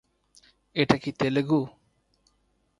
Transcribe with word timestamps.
এটা 0.75 0.95
কি 0.97 1.11
তেলেগু? 1.19 1.59